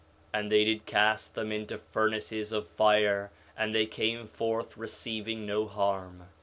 [0.33, 4.27] 4 Nephi 1:32 And they did cast them into furnaces of fire, and they came
[4.27, 6.23] forth receiving no harm.